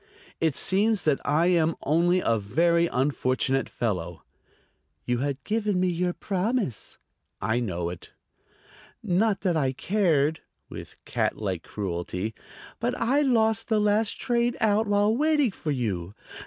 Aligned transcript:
"It 0.39 0.55
seems 0.55 1.03
that 1.03 1.21
I 1.23 1.45
am 1.45 1.75
only 1.83 2.21
a 2.25 2.39
very 2.39 2.87
unfortunate 2.87 3.69
fellow." 3.69 4.23
"You 5.05 5.19
had 5.19 5.43
given 5.43 5.79
me 5.79 5.89
your 5.89 6.11
promise." 6.13 6.97
"I 7.39 7.59
know 7.59 7.89
it." 7.91 8.09
"Not 9.03 9.41
that 9.41 9.55
I 9.55 9.73
cared," 9.73 10.39
with 10.69 10.95
cat 11.05 11.37
like 11.37 11.61
cruelty; 11.61 12.33
"but 12.79 12.97
I 12.99 13.21
lost 13.21 13.67
the 13.67 13.79
last 13.79 14.19
train 14.19 14.55
out 14.59 14.87
while 14.87 15.15
waiting 15.15 15.51
for 15.51 15.69
you. 15.69 16.15